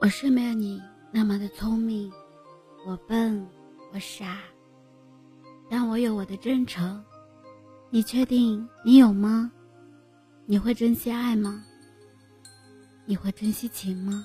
[0.00, 0.82] 我是没有你
[1.12, 2.10] 那么的聪明，
[2.86, 3.46] 我笨，
[3.92, 4.38] 我傻，
[5.68, 7.04] 但我有我的真诚。
[7.90, 9.52] 你确定你有吗？
[10.46, 11.62] 你会珍惜爱吗？
[13.04, 14.24] 你会珍惜情吗？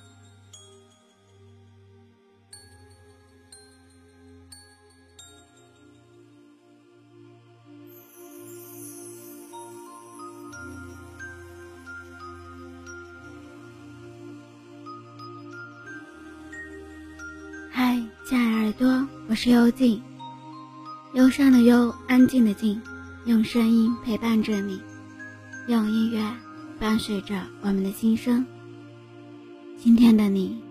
[19.27, 20.03] 我是幽静，
[21.13, 22.79] 忧伤的忧，安静的静，
[23.25, 24.79] 用声音陪伴着你，
[25.67, 26.23] 用音乐
[26.79, 28.45] 伴随着我们的心声。
[29.79, 30.61] 今天的你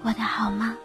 [0.00, 0.76] 过得好吗？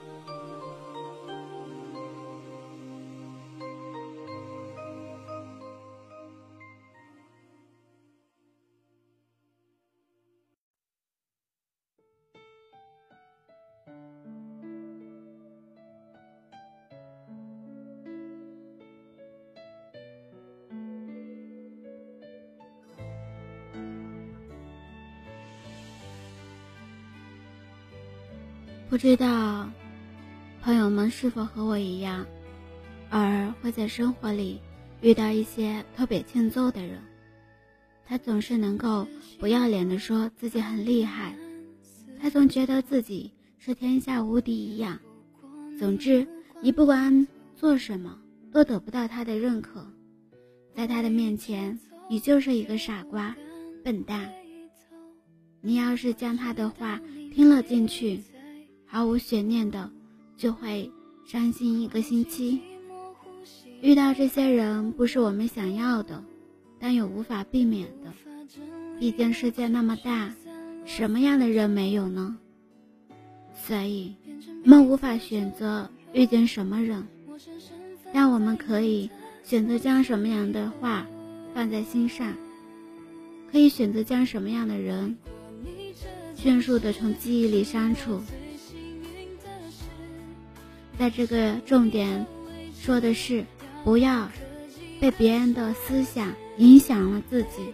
[28.94, 29.67] 不知道
[30.61, 32.27] 朋友们是否和我一样，
[33.09, 34.61] 偶尔会在生活里
[35.02, 36.99] 遇到一些特别欠揍的人。
[38.05, 39.08] 他总是能够
[39.39, 41.36] 不要脸的说自己很厉害，
[42.21, 44.99] 他总觉得自己是天下无敌一样。
[45.80, 46.27] 总之，
[46.61, 48.19] 你不管做什么
[48.52, 49.83] 都得不到他的认可，
[50.75, 53.36] 在他的面前，你就是一个傻瓜、
[53.83, 54.31] 笨蛋。
[55.61, 57.02] 你要是将他的话
[57.33, 58.21] 听了进去。
[58.94, 59.89] 毫无悬念的，
[60.38, 60.91] 就会
[61.25, 62.61] 伤心一个星期。
[63.81, 66.23] 遇到这些人不是我们想要的，
[66.80, 68.14] 但又无法避免的。
[68.99, 70.32] 毕竟世界那么大，
[70.86, 72.37] 什么样的人没有呢？
[73.55, 74.14] 所以，
[74.64, 77.03] 我们无法选择遇见什么人，
[78.14, 79.09] 但我们可以
[79.43, 81.08] 选择将什么样的话
[81.55, 82.32] 放在心上，
[83.52, 85.17] 可以选择将什么样的人
[86.36, 88.21] 迅速的从记忆里删除。
[90.98, 92.26] 在这个重点
[92.80, 93.45] 说的是，
[93.83, 94.30] 不要
[94.99, 97.73] 被别人的思想影响了自己。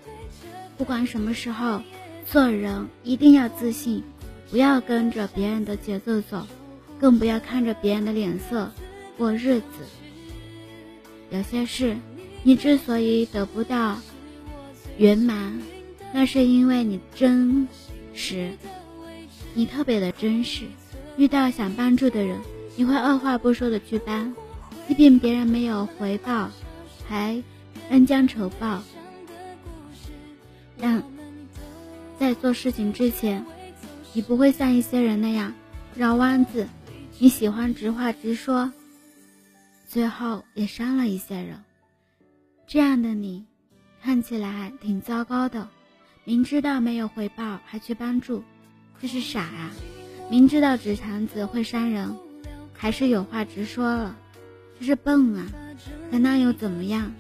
[0.78, 1.82] 不管什么时候
[2.26, 4.04] 做人，一定要自信，
[4.50, 6.48] 不要跟着别人的节奏走，
[7.00, 8.72] 更不要看着别人的脸色
[9.18, 9.66] 过日子。
[11.30, 11.98] 有些事，
[12.44, 14.00] 你之所以得不到
[14.98, 15.62] 圆满，
[16.14, 17.68] 那是因为你真
[18.14, 18.54] 实，
[19.54, 20.64] 你特别的真实。
[21.18, 22.40] 遇到想帮助的人。
[22.80, 24.34] 你会二话不说的去帮，
[24.88, 26.50] 即便别人没有回报，
[27.06, 27.44] 还
[27.90, 28.82] 恩将仇报。
[30.78, 31.04] 但
[32.18, 33.46] 在做事情之前，
[34.14, 35.54] 你不会像一些人那样
[35.94, 36.70] 绕弯子，
[37.18, 38.72] 你喜欢直话直说，
[39.90, 41.62] 最后也伤了一些人。
[42.66, 43.46] 这样的你，
[44.02, 45.68] 看起来挺糟糕的。
[46.24, 48.42] 明知道没有回报还去帮助，
[49.02, 49.70] 这是傻啊！
[50.32, 52.18] 明知道纸肠子会伤人。
[52.82, 54.16] 还是有话直说了，
[54.80, 55.46] 这是笨啊！
[56.10, 57.12] 可那又怎么样？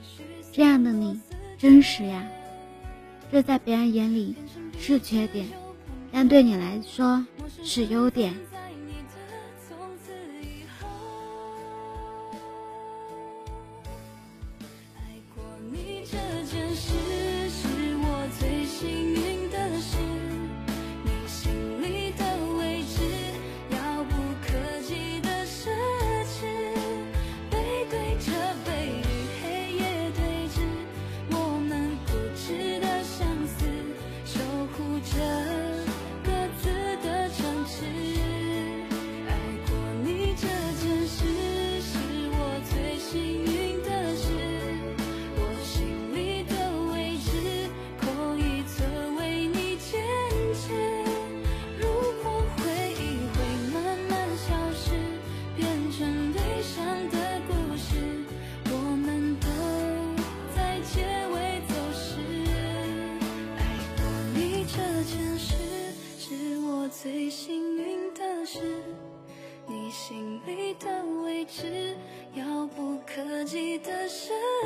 [0.53, 1.19] 这样的你
[1.57, 2.25] 真实呀，
[3.29, 4.35] 这在别人眼里
[4.79, 5.45] 是缺点，
[6.13, 7.25] 但对你来说
[7.61, 8.33] 是优点。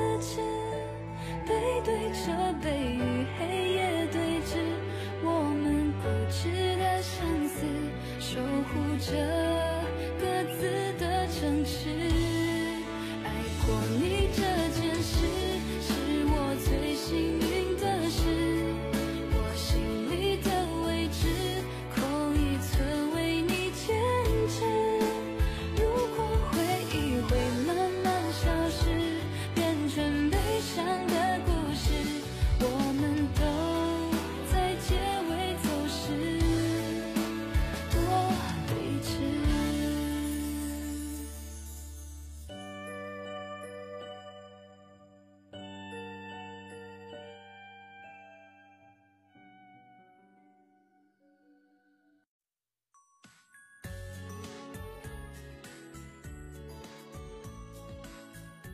[0.04, 0.42] 自己
[1.48, 1.54] 背
[1.84, 2.66] 对着背，
[2.96, 3.42] 与黑
[3.74, 4.52] 夜对峙，
[5.24, 5.28] 我
[5.62, 6.42] 们固执
[6.78, 7.66] 的相思，
[8.20, 9.12] 守护着
[10.20, 10.22] 各
[10.56, 10.62] 自
[11.00, 11.90] 的城池。
[13.24, 13.28] 爱
[13.66, 13.68] 过
[14.00, 14.12] 你。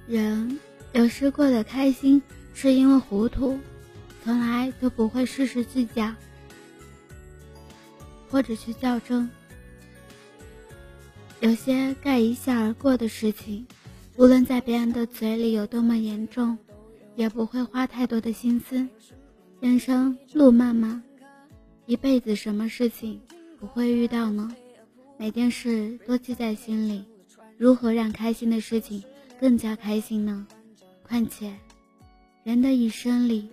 [0.09, 0.59] 人
[0.93, 2.19] 有时过得开心，
[2.55, 3.59] 是因为糊涂，
[4.23, 6.11] 从来都不会事事计较，
[8.27, 9.29] 或者去较真。
[11.41, 13.63] 有些该一笑而过的事情，
[14.17, 16.57] 无论在别人的嘴里有多么严重，
[17.15, 18.87] 也不会花太多的心思。
[19.59, 21.03] 人生路漫漫，
[21.85, 23.21] 一辈子什么事情
[23.59, 24.51] 不会遇到呢？
[25.19, 27.05] 每件事都记在心里，
[27.59, 29.03] 如何让开心的事情？
[29.39, 30.45] 更加开心呢。
[31.07, 31.53] 况且，
[32.43, 33.49] 人的一生里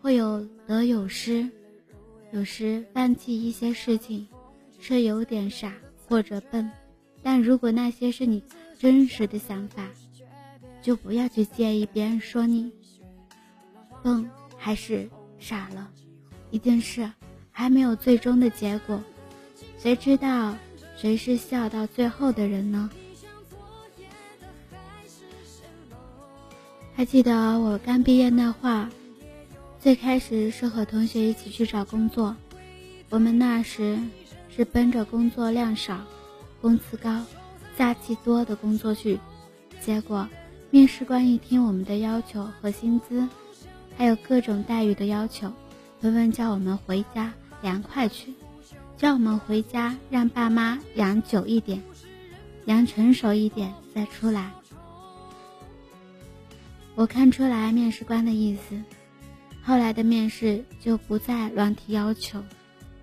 [0.00, 1.48] 会有得有失，
[2.32, 4.26] 有时放弃一些事情
[4.78, 5.72] 是有点傻
[6.06, 6.70] 或者笨，
[7.22, 8.42] 但如果那些是你
[8.78, 9.88] 真实的想法，
[10.82, 12.70] 就不要去介意别人说你
[14.02, 15.08] 笨还是
[15.38, 15.90] 傻了。
[16.50, 17.10] 一件事
[17.50, 19.02] 还没有最终的结果，
[19.78, 20.56] 谁知道
[20.96, 22.90] 谁是笑到最后的人呢？
[27.00, 28.86] 还记得我刚毕业那会儿，
[29.80, 32.36] 最开始是和同学一起去找工作。
[33.08, 33.98] 我们那时
[34.54, 35.98] 是奔着工作量少、
[36.60, 37.24] 工资高、
[37.74, 39.18] 假期多的工作去。
[39.80, 40.28] 结果
[40.68, 43.26] 面试官一听我们的要求和薪资，
[43.96, 45.50] 还有各种待遇的要求，
[46.02, 47.32] 纷纷叫我们回家
[47.62, 48.34] 凉快去，
[48.98, 51.82] 叫我们回家让爸妈养久一点，
[52.66, 54.52] 养成熟一点再出来。
[56.94, 58.80] 我看出来面试官的意思，
[59.62, 62.42] 后来的面试就不再乱提要求。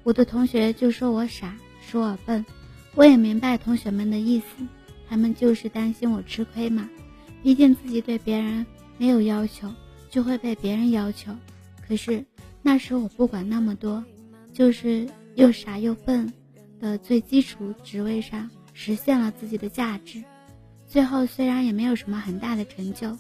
[0.04, 2.46] 我的同学就说我傻，说我笨，
[2.96, 4.46] 我也明白同学们的意思，
[5.10, 6.88] 他们就是担心我吃亏嘛。
[7.42, 8.66] 毕竟自己对别人
[8.98, 9.72] 没有要求，
[10.10, 11.36] 就会被别人要求。
[11.88, 12.24] 可是
[12.62, 14.04] 那时我不管那么多，
[14.54, 16.32] 就是又傻又笨
[16.80, 20.24] 的最基础职位上实现了自己的价值。
[20.86, 23.18] 最后虽然也没有什么很大的成就。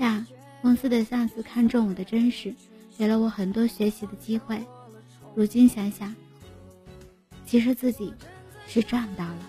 [0.00, 0.24] 下
[0.62, 2.54] 公司的上司看中我的真实，
[2.96, 4.58] 给了我很多学习的机会。
[5.34, 6.16] 如今想想，
[7.44, 8.10] 其实自己
[8.66, 9.46] 是赚到了。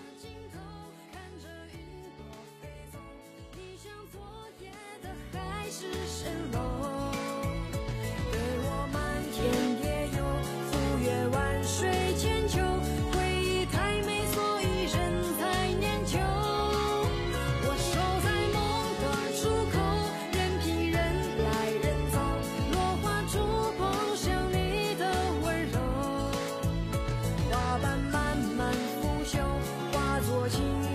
[30.42, 30.91] 我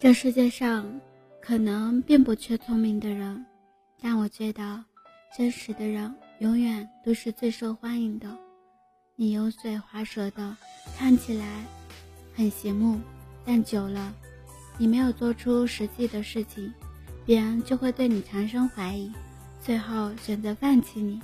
[0.00, 0.90] 这世界上
[1.42, 3.44] 可能并不缺聪明的人，
[4.00, 4.82] 但我觉得
[5.36, 8.26] 真实的人永远都是最受欢迎的。
[9.14, 10.56] 你油嘴滑舌的，
[10.96, 11.62] 看起来
[12.34, 12.98] 很醒目，
[13.44, 14.10] 但久了，
[14.78, 16.72] 你没有做出实际的事情，
[17.26, 19.12] 别人就会对你产生怀疑，
[19.60, 21.20] 最后选择放弃你。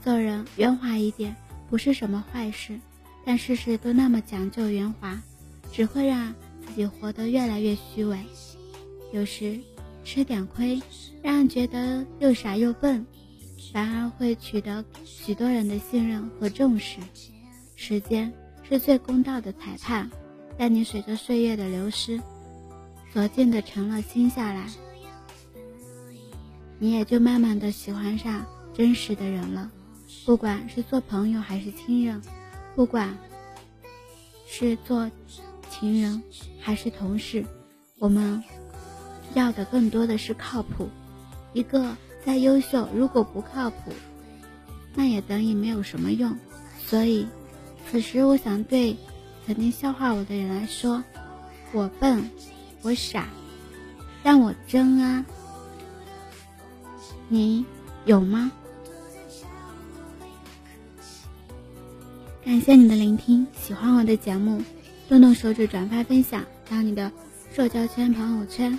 [0.00, 1.34] 做人圆滑一点
[1.68, 2.78] 不是什么坏事，
[3.24, 5.20] 但事事都那么讲究圆滑，
[5.72, 6.32] 只会让。
[6.72, 8.18] 自己活得越来越虚伪，
[9.12, 9.60] 有时
[10.04, 10.80] 吃点亏，
[11.22, 13.06] 让人觉得又傻又笨，
[13.74, 16.96] 反而会取得许多人的信任和重视。
[17.76, 20.10] 时间是最公道的裁判，
[20.56, 22.18] 但你随着岁月的流失，
[23.12, 24.66] 逐渐的成了心下来，
[26.78, 29.70] 你也就慢慢的喜欢上真实的人了。
[30.24, 32.22] 不管是做朋友还是亲人，
[32.74, 33.14] 不管
[34.48, 35.10] 是做。
[35.82, 36.22] 情人
[36.60, 37.44] 还是同事，
[37.98, 38.40] 我们
[39.34, 40.88] 要的更多的是靠谱。
[41.54, 43.92] 一个再优秀，如果不靠谱，
[44.94, 46.38] 那也等于没有什么用。
[46.86, 47.26] 所以，
[47.90, 48.96] 此时我想对
[49.44, 51.02] 曾经笑话我的人来说：
[51.72, 52.30] 我笨，
[52.82, 53.26] 我傻，
[54.22, 55.26] 让我争啊！
[57.28, 57.66] 你
[58.04, 58.52] 有吗？
[62.44, 64.62] 感谢你的聆听，喜欢我的节目，
[65.12, 67.12] 动动手指转发分享到你的
[67.52, 68.78] 社交圈、朋友圈。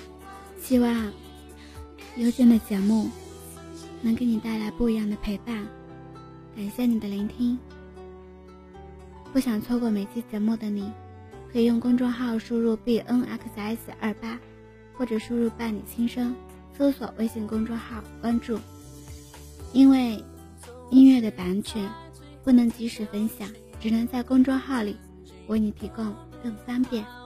[0.60, 1.13] 希望
[2.18, 3.08] 优静的节目
[4.02, 5.63] 能给你带来不一样的陪伴。
[6.56, 7.56] 感谢你的聆听。
[9.32, 10.92] 不想错过每期节目的你，
[11.52, 14.40] 可以用公众号输入 b n x s 二八，
[14.98, 16.34] 或者输入伴你轻声，
[16.75, 18.58] 搜索微信公众号关注。
[19.72, 20.20] 因为
[20.90, 21.88] 音乐的版权
[22.44, 23.48] 不能及时分享，
[23.80, 24.98] 只能在公众号里
[25.48, 27.23] 为你提供更方便。